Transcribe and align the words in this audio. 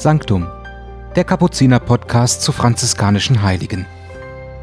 Sanctum, 0.00 0.46
der 1.16 1.24
Kapuziner-Podcast 1.24 2.42
zu 2.42 2.52
franziskanischen 2.52 3.42
Heiligen. 3.42 3.84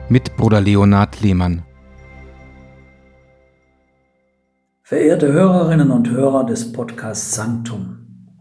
Mit 0.08 0.38
Bruder 0.38 0.62
Leonhard 0.62 1.20
Lehmann. 1.20 1.66
Verehrte 4.82 5.34
Hörerinnen 5.34 5.92
und 5.92 6.10
Hörer 6.10 6.46
des 6.46 6.72
Podcasts 6.72 7.36
Sanctum. 7.36 8.32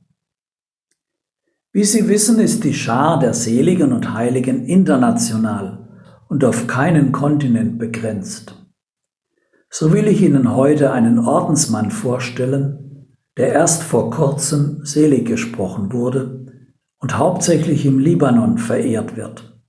Wie 1.72 1.82
Sie 1.82 2.06
wissen, 2.06 2.38
ist 2.38 2.62
die 2.62 2.74
Schar 2.74 3.18
der 3.18 3.34
Seligen 3.34 3.92
und 3.92 4.14
Heiligen 4.14 4.64
international 4.64 5.88
und 6.28 6.44
auf 6.44 6.68
keinen 6.68 7.10
Kontinent 7.10 7.76
begrenzt. 7.76 8.64
So 9.68 9.92
will 9.92 10.06
ich 10.06 10.22
Ihnen 10.22 10.54
heute 10.54 10.92
einen 10.92 11.18
Ordensmann 11.18 11.90
vorstellen, 11.90 13.08
der 13.36 13.48
erst 13.48 13.82
vor 13.82 14.12
kurzem 14.12 14.84
selig 14.84 15.26
gesprochen 15.26 15.92
wurde 15.92 16.53
und 17.04 17.18
hauptsächlich 17.18 17.84
im 17.84 17.98
Libanon 17.98 18.56
verehrt 18.56 19.14
wird. 19.14 19.60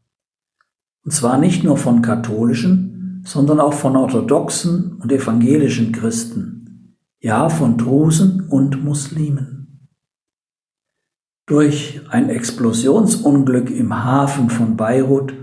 Und 1.04 1.12
zwar 1.12 1.38
nicht 1.38 1.66
nur 1.66 1.76
von 1.76 2.02
katholischen, 2.02 3.24
sondern 3.26 3.60
auch 3.60 3.74
von 3.74 3.98
orthodoxen 3.98 4.94
und 5.02 5.12
evangelischen 5.12 5.92
Christen, 5.92 6.96
ja 7.20 7.50
von 7.50 7.78
Drusen 7.78 8.48
und 8.48 8.86
Muslimen. 8.86 9.90
Durch 11.46 12.00
ein 12.08 12.30
Explosionsunglück 12.30 13.70
im 13.70 14.06
Hafen 14.06 14.50
von 14.50 14.78
Beirut 14.78 15.34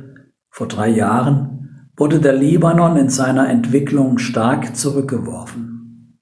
vor 0.48 0.68
drei 0.68 0.88
Jahren 0.88 1.90
wurde 1.94 2.20
der 2.20 2.32
Libanon 2.32 2.96
in 2.96 3.10
seiner 3.10 3.50
Entwicklung 3.50 4.16
stark 4.16 4.74
zurückgeworfen. 4.76 6.18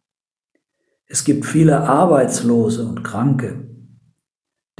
Es 1.06 1.22
gibt 1.22 1.46
viele 1.46 1.82
Arbeitslose 1.82 2.84
und 2.88 3.04
Kranke, 3.04 3.70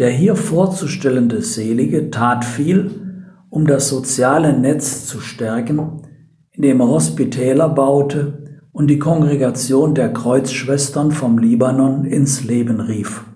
der 0.01 0.11
hier 0.11 0.35
vorzustellende 0.35 1.43
Selige 1.43 2.11
tat 2.11 2.43
viel, 2.43 3.34
um 3.51 3.67
das 3.67 3.91
soziale 3.91 4.59
Netz 4.59 5.05
zu 5.05 5.20
stärken, 5.20 6.09
indem 6.53 6.81
er 6.81 6.89
Hospitäler 6.89 7.69
baute 7.69 8.62
und 8.73 8.87
die 8.87 8.98
Kongregation 8.98 9.95
der 9.95 10.11
Kreuzschwestern 10.11 11.12
vom 11.12 11.37
Libanon 11.37 12.07
ins 12.07 12.45
Leben 12.45 12.81
rief. 12.81 13.27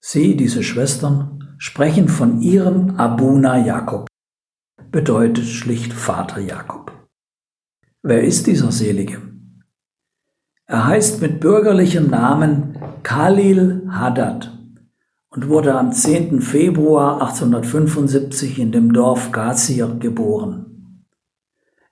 Sie, 0.00 0.34
diese 0.34 0.62
Schwestern, 0.62 1.54
sprechen 1.58 2.08
von 2.08 2.40
ihrem 2.40 2.96
Abuna 2.96 3.58
Jakob, 3.58 4.08
bedeutet 4.90 5.44
schlicht 5.44 5.92
Vater 5.92 6.40
Jakob. 6.40 6.90
Wer 8.02 8.24
ist 8.24 8.46
dieser 8.46 8.72
Selige? 8.72 9.31
Er 10.72 10.86
heißt 10.86 11.20
mit 11.20 11.38
bürgerlichem 11.38 12.08
Namen 12.08 12.78
Khalil 13.02 13.82
Haddad 13.90 14.58
und 15.28 15.48
wurde 15.50 15.74
am 15.74 15.92
10. 15.92 16.40
Februar 16.40 17.20
1875 17.20 18.58
in 18.58 18.72
dem 18.72 18.94
Dorf 18.94 19.32
Gazir 19.32 19.88
geboren. 20.00 21.04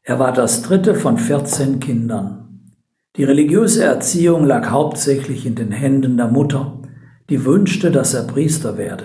Er 0.02 0.18
war 0.18 0.32
das 0.32 0.62
dritte 0.62 0.94
von 0.94 1.18
14 1.18 1.78
Kindern. 1.78 2.70
Die 3.16 3.24
religiöse 3.24 3.84
Erziehung 3.84 4.46
lag 4.46 4.70
hauptsächlich 4.70 5.44
in 5.44 5.56
den 5.56 5.72
Händen 5.72 6.16
der 6.16 6.28
Mutter, 6.28 6.80
die 7.28 7.44
wünschte, 7.44 7.90
dass 7.90 8.14
er 8.14 8.22
Priester 8.22 8.78
werde. 8.78 9.04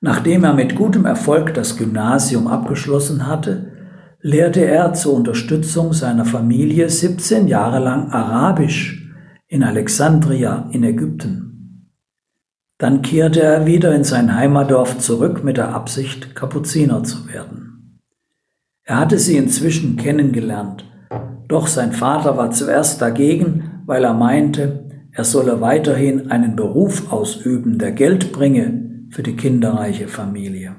Nachdem 0.00 0.44
er 0.44 0.54
mit 0.54 0.76
gutem 0.76 1.04
Erfolg 1.04 1.52
das 1.54 1.76
Gymnasium 1.76 2.46
abgeschlossen 2.46 3.26
hatte, 3.26 3.72
lehrte 4.22 4.64
er 4.64 4.94
zur 4.94 5.14
Unterstützung 5.14 5.92
seiner 5.92 6.24
Familie 6.24 6.88
17 6.88 7.48
Jahre 7.48 7.80
lang 7.80 8.10
Arabisch 8.10 9.12
in 9.48 9.64
Alexandria 9.64 10.68
in 10.70 10.84
Ägypten. 10.84 11.88
Dann 12.78 13.02
kehrte 13.02 13.42
er 13.42 13.66
wieder 13.66 13.94
in 13.94 14.04
sein 14.04 14.34
Heimatdorf 14.34 14.98
zurück 14.98 15.42
mit 15.42 15.56
der 15.56 15.74
Absicht, 15.74 16.36
Kapuziner 16.36 17.02
zu 17.02 17.28
werden. 17.28 18.00
Er 18.84 18.98
hatte 18.98 19.18
sie 19.18 19.36
inzwischen 19.36 19.96
kennengelernt, 19.96 20.84
doch 21.48 21.66
sein 21.66 21.92
Vater 21.92 22.36
war 22.36 22.52
zuerst 22.52 23.02
dagegen, 23.02 23.82
weil 23.86 24.04
er 24.04 24.14
meinte, 24.14 24.88
er 25.10 25.24
solle 25.24 25.60
weiterhin 25.60 26.30
einen 26.30 26.56
Beruf 26.56 27.12
ausüben, 27.12 27.78
der 27.78 27.92
Geld 27.92 28.32
bringe 28.32 29.06
für 29.10 29.22
die 29.22 29.36
kinderreiche 29.36 30.08
Familie. 30.08 30.76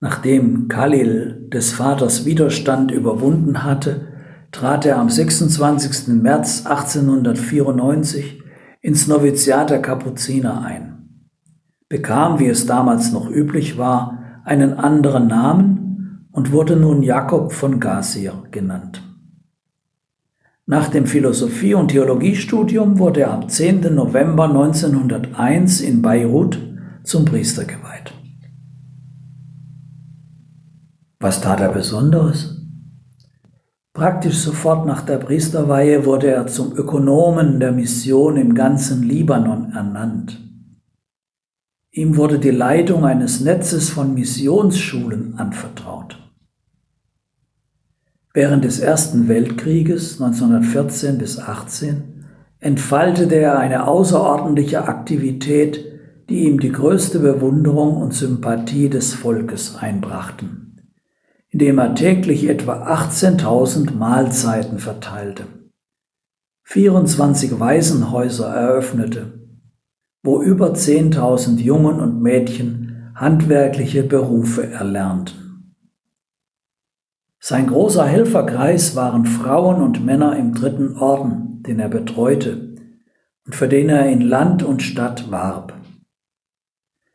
Nachdem 0.00 0.68
Khalil 0.68 1.48
des 1.52 1.72
Vaters 1.72 2.24
Widerstand 2.24 2.92
überwunden 2.92 3.64
hatte, 3.64 4.08
trat 4.52 4.86
er 4.86 4.98
am 4.98 5.10
26. 5.10 6.08
März 6.22 6.66
1894 6.66 8.42
ins 8.80 9.08
Noviziat 9.08 9.70
der 9.70 9.82
Kapuziner 9.82 10.62
ein, 10.62 11.24
bekam, 11.88 12.38
wie 12.38 12.46
es 12.46 12.66
damals 12.66 13.12
noch 13.12 13.28
üblich 13.28 13.76
war, 13.76 14.42
einen 14.44 14.74
anderen 14.74 15.26
Namen 15.26 16.28
und 16.30 16.52
wurde 16.52 16.76
nun 16.76 17.02
Jakob 17.02 17.52
von 17.52 17.80
Gazir 17.80 18.44
genannt. 18.52 19.02
Nach 20.64 20.88
dem 20.88 21.06
Philosophie- 21.06 21.74
und 21.74 21.88
Theologiestudium 21.88 22.98
wurde 22.98 23.22
er 23.22 23.32
am 23.32 23.48
10. 23.48 23.94
November 23.94 24.44
1901 24.44 25.80
in 25.80 26.02
Beirut 26.02 26.58
zum 27.02 27.24
Priester 27.24 27.64
geweiht. 27.64 28.12
Was 31.20 31.40
tat 31.40 31.58
er 31.58 31.72
Besonderes? 31.72 32.54
Praktisch 33.92 34.36
sofort 34.36 34.86
nach 34.86 35.02
der 35.02 35.18
Priesterweihe 35.18 36.06
wurde 36.06 36.28
er 36.28 36.46
zum 36.46 36.76
Ökonomen 36.76 37.58
der 37.58 37.72
Mission 37.72 38.36
im 38.36 38.54
ganzen 38.54 39.02
Libanon 39.02 39.72
ernannt. 39.72 40.40
Ihm 41.90 42.16
wurde 42.16 42.38
die 42.38 42.52
Leitung 42.52 43.04
eines 43.04 43.40
Netzes 43.40 43.90
von 43.90 44.14
Missionsschulen 44.14 45.36
anvertraut. 45.36 46.16
Während 48.32 48.64
des 48.64 48.78
Ersten 48.78 49.26
Weltkrieges 49.26 50.22
1914 50.22 51.18
bis 51.18 51.40
18 51.40 52.26
entfaltete 52.60 53.34
er 53.34 53.58
eine 53.58 53.88
außerordentliche 53.88 54.86
Aktivität, 54.86 55.84
die 56.28 56.44
ihm 56.44 56.60
die 56.60 56.70
größte 56.70 57.18
Bewunderung 57.18 57.96
und 57.96 58.14
Sympathie 58.14 58.88
des 58.88 59.14
Volkes 59.14 59.74
einbrachten 59.74 60.67
indem 61.50 61.78
er 61.78 61.94
täglich 61.94 62.48
etwa 62.48 62.86
18.000 62.86 63.92
Mahlzeiten 63.94 64.78
verteilte, 64.78 65.44
24 66.64 67.58
Waisenhäuser 67.58 68.48
eröffnete, 68.48 69.48
wo 70.22 70.42
über 70.42 70.72
10.000 70.72 71.58
Jungen 71.58 72.00
und 72.00 72.20
Mädchen 72.20 73.12
handwerkliche 73.14 74.02
Berufe 74.02 74.70
erlernten. 74.70 75.74
Sein 77.40 77.68
großer 77.68 78.04
Helferkreis 78.04 78.96
waren 78.96 79.24
Frauen 79.24 79.80
und 79.80 80.04
Männer 80.04 80.36
im 80.36 80.52
dritten 80.52 80.98
Orden, 80.98 81.62
den 81.62 81.78
er 81.78 81.88
betreute 81.88 82.76
und 83.46 83.54
für 83.54 83.68
den 83.68 83.88
er 83.88 84.10
in 84.10 84.20
Land 84.20 84.62
und 84.62 84.82
Stadt 84.82 85.30
warb. 85.30 85.72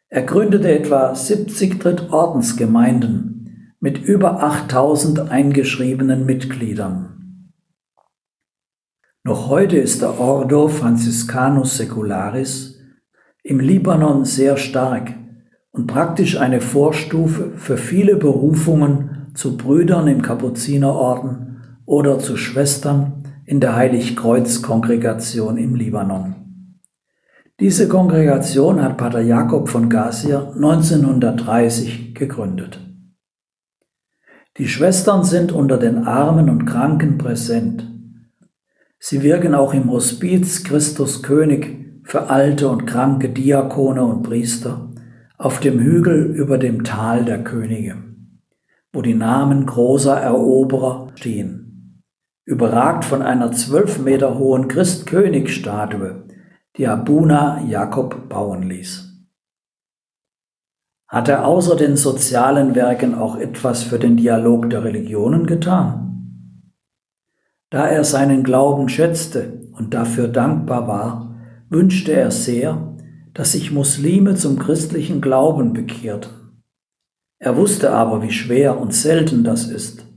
Er 0.07 0.23
gründete 0.23 0.71
etwa 0.71 1.13
70 1.13 1.79
Drittordensgemeinden 1.79 3.32
mit 3.83 4.01
über 4.01 4.41
8000 4.41 5.29
eingeschriebenen 5.29 6.25
Mitgliedern. 6.25 7.49
Noch 9.25 9.49
heute 9.49 9.75
ist 9.75 10.01
der 10.01 10.21
Ordo 10.21 10.69
Franciscanus 10.69 11.75
Secularis 11.75 12.79
im 13.43 13.59
Libanon 13.59 14.23
sehr 14.23 14.55
stark 14.55 15.13
und 15.71 15.87
praktisch 15.87 16.39
eine 16.39 16.61
Vorstufe 16.61 17.57
für 17.57 17.75
viele 17.75 18.15
Berufungen 18.15 19.27
zu 19.33 19.57
Brüdern 19.57 20.07
im 20.07 20.21
Kapuzinerorden 20.21 21.61
oder 21.85 22.19
zu 22.19 22.37
Schwestern 22.37 23.25
in 23.45 23.59
der 23.59 23.75
Heiligkreuz-Kongregation 23.75 25.57
im 25.57 25.75
Libanon. 25.75 26.35
Diese 27.59 27.89
Kongregation 27.89 28.81
hat 28.81 28.95
Pater 28.95 29.19
Jakob 29.19 29.67
von 29.67 29.89
Gazir 29.89 30.53
1930 30.55 32.15
gegründet. 32.15 32.79
Die 34.57 34.67
Schwestern 34.67 35.23
sind 35.23 35.51
unter 35.51 35.77
den 35.77 36.05
Armen 36.05 36.47
und 36.47 36.65
Kranken 36.65 37.17
präsent. 37.17 37.89
Sie 38.99 39.23
wirken 39.23 39.55
auch 39.55 39.73
im 39.73 39.91
Hospiz 39.91 40.63
Christus 40.63 41.23
König 41.23 42.03
für 42.03 42.29
alte 42.29 42.69
und 42.69 42.85
kranke 42.85 43.29
Diakone 43.29 44.03
und 44.03 44.21
Priester 44.21 44.91
auf 45.39 45.59
dem 45.59 45.79
Hügel 45.79 46.25
über 46.35 46.59
dem 46.59 46.83
Tal 46.83 47.25
der 47.25 47.43
Könige, 47.43 47.95
wo 48.93 49.01
die 49.01 49.15
Namen 49.15 49.65
großer 49.65 50.15
Eroberer 50.15 51.07
stehen, 51.15 52.03
überragt 52.45 53.05
von 53.05 53.23
einer 53.23 53.51
zwölf 53.53 53.99
Meter 53.99 54.37
hohen 54.37 54.67
Christkönig-Statue, 54.67 56.25
die 56.77 56.87
Abuna 56.87 57.63
Jakob 57.67 58.29
bauen 58.29 58.61
ließ 58.61 59.12
hat 61.13 61.29
er 61.29 61.45
außer 61.45 61.75
den 61.75 61.95
sozialen 61.95 62.73
Werken 62.73 63.13
auch 63.13 63.37
etwas 63.37 63.83
für 63.83 63.99
den 63.99 64.17
Dialog 64.17 64.71
der 64.71 64.83
Religionen 64.83 65.45
getan? 65.45 66.63
Da 67.69 67.87
er 67.87 68.03
seinen 68.03 68.43
Glauben 68.43 68.89
schätzte 68.89 69.69
und 69.77 69.93
dafür 69.93 70.27
dankbar 70.27 70.87
war, 70.87 71.35
wünschte 71.69 72.13
er 72.13 72.31
sehr, 72.31 72.95
dass 73.35 73.51
sich 73.51 73.71
Muslime 73.71 74.33
zum 74.33 74.57
christlichen 74.57 75.21
Glauben 75.21 75.73
bekehrten. 75.73 76.63
Er 77.37 77.57
wusste 77.57 77.91
aber, 77.91 78.23
wie 78.23 78.31
schwer 78.31 78.79
und 78.81 78.91
selten 78.91 79.43
das 79.43 79.67
ist. 79.67 80.07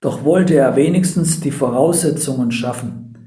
Doch 0.00 0.24
wollte 0.24 0.54
er 0.54 0.76
wenigstens 0.76 1.40
die 1.40 1.50
Voraussetzungen 1.50 2.52
schaffen. 2.52 3.18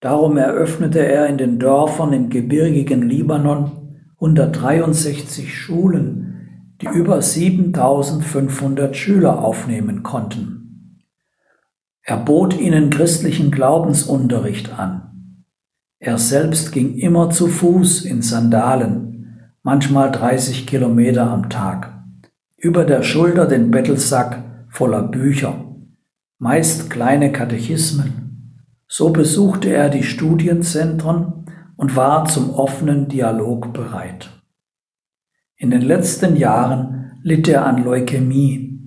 Darum 0.00 0.36
eröffnete 0.36 0.98
er 0.98 1.26
in 1.26 1.38
den 1.38 1.58
Dörfern 1.58 2.12
im 2.12 2.28
gebirgigen 2.28 3.08
Libanon 3.08 3.85
163 4.16 5.54
Schulen, 5.54 6.72
die 6.80 6.86
über 6.86 7.20
7500 7.20 8.96
Schüler 8.96 9.42
aufnehmen 9.42 10.02
konnten. 10.02 11.02
Er 12.02 12.16
bot 12.18 12.58
ihnen 12.58 12.90
christlichen 12.90 13.50
Glaubensunterricht 13.50 14.78
an. 14.78 15.44
Er 15.98 16.18
selbst 16.18 16.72
ging 16.72 16.96
immer 16.96 17.30
zu 17.30 17.48
Fuß 17.48 18.04
in 18.04 18.22
Sandalen, 18.22 19.52
manchmal 19.62 20.12
30 20.12 20.66
Kilometer 20.66 21.30
am 21.30 21.48
Tag 21.48 21.96
über 22.66 22.84
der 22.84 23.02
Schulter 23.02 23.46
den 23.46 23.70
Bettelsack 23.70 24.42
voller 24.68 25.02
Bücher, 25.02 25.64
meist 26.38 26.90
kleine 26.90 27.30
Katechismen. 27.30 28.64
So 28.88 29.10
besuchte 29.10 29.72
er 29.72 29.88
die 29.88 30.02
Studienzentren 30.02 31.45
und 31.76 31.96
war 31.96 32.24
zum 32.26 32.50
offenen 32.50 33.08
Dialog 33.08 33.72
bereit. 33.72 34.30
In 35.56 35.70
den 35.70 35.82
letzten 35.82 36.36
Jahren 36.36 37.12
litt 37.22 37.48
er 37.48 37.64
an 37.66 37.82
Leukämie. 37.82 38.80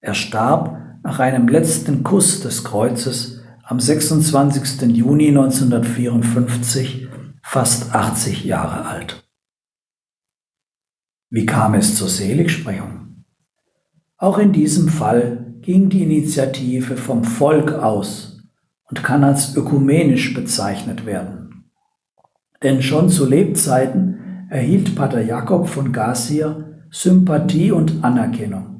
Er 0.00 0.14
starb 0.14 0.78
nach 1.04 1.18
einem 1.18 1.48
letzten 1.48 2.02
Kuss 2.02 2.40
des 2.40 2.64
Kreuzes 2.64 3.42
am 3.62 3.78
26. 3.80 4.82
Juni 4.96 5.28
1954, 5.28 7.08
fast 7.42 7.94
80 7.94 8.44
Jahre 8.44 8.86
alt. 8.86 9.24
Wie 11.30 11.46
kam 11.46 11.74
es 11.74 11.96
zur 11.96 12.08
Seligsprechung? 12.08 13.24
Auch 14.16 14.38
in 14.38 14.52
diesem 14.52 14.88
Fall 14.88 15.56
ging 15.62 15.88
die 15.88 16.02
Initiative 16.02 16.96
vom 16.96 17.24
Volk 17.24 17.72
aus 17.72 18.42
und 18.84 19.02
kann 19.02 19.24
als 19.24 19.56
ökumenisch 19.56 20.34
bezeichnet 20.34 21.06
werden. 21.06 21.41
Denn 22.62 22.82
schon 22.82 23.08
zu 23.08 23.28
Lebzeiten 23.28 24.46
erhielt 24.48 24.94
Pater 24.94 25.22
Jakob 25.22 25.68
von 25.68 25.92
Gassier 25.92 26.72
Sympathie 26.90 27.72
und 27.72 28.04
Anerkennung. 28.04 28.72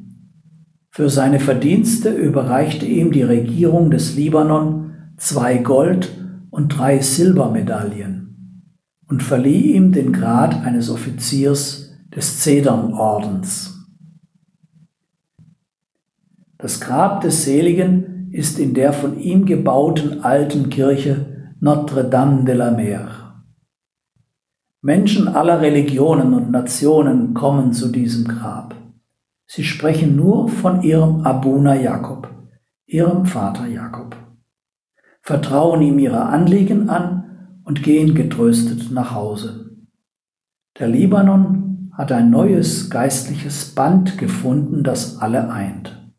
Für 0.90 1.08
seine 1.08 1.40
Verdienste 1.40 2.10
überreichte 2.10 2.84
ihm 2.84 3.10
die 3.10 3.22
Regierung 3.22 3.90
des 3.90 4.14
Libanon 4.14 4.92
zwei 5.16 5.56
Gold- 5.56 6.10
und 6.50 6.68
drei 6.68 7.00
Silbermedaillen 7.00 8.72
und 9.08 9.22
verlieh 9.22 9.72
ihm 9.72 9.92
den 9.92 10.12
Grad 10.12 10.62
eines 10.66 10.90
Offiziers 10.90 11.94
des 12.14 12.40
Zedernordens. 12.40 13.78
Das 16.58 16.80
Grab 16.80 17.22
des 17.22 17.44
Seligen 17.44 18.30
ist 18.30 18.58
in 18.58 18.74
der 18.74 18.92
von 18.92 19.18
ihm 19.18 19.46
gebauten 19.46 20.22
alten 20.22 20.68
Kirche 20.68 21.54
Notre-Dame 21.60 22.44
de 22.44 22.54
la 22.54 22.70
Mer. 22.70 23.21
Menschen 24.84 25.28
aller 25.28 25.60
Religionen 25.60 26.34
und 26.34 26.50
Nationen 26.50 27.34
kommen 27.34 27.72
zu 27.72 27.86
diesem 27.92 28.26
Grab. 28.26 28.74
Sie 29.46 29.62
sprechen 29.62 30.16
nur 30.16 30.48
von 30.48 30.82
ihrem 30.82 31.24
Abuna 31.24 31.76
Jakob, 31.76 32.28
ihrem 32.86 33.24
Vater 33.24 33.68
Jakob, 33.68 34.16
vertrauen 35.20 35.82
ihm 35.82 36.00
ihre 36.00 36.24
Anliegen 36.24 36.88
an 36.88 37.60
und 37.64 37.84
gehen 37.84 38.16
getröstet 38.16 38.90
nach 38.90 39.14
Hause. 39.14 39.70
Der 40.80 40.88
Libanon 40.88 41.92
hat 41.96 42.10
ein 42.10 42.30
neues 42.30 42.90
geistliches 42.90 43.76
Band 43.76 44.18
gefunden, 44.18 44.82
das 44.82 45.18
alle 45.18 45.48
eint. 45.48 46.12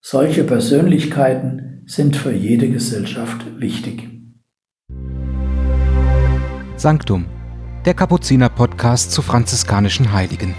Solche 0.00 0.44
Persönlichkeiten 0.44 1.82
sind 1.84 2.16
für 2.16 2.32
jede 2.32 2.70
Gesellschaft 2.70 3.60
wichtig. 3.60 4.17
Sanctum, 6.78 7.26
der 7.84 7.94
Kapuziner-Podcast 7.94 9.10
zu 9.10 9.20
franziskanischen 9.20 10.12
Heiligen. 10.12 10.54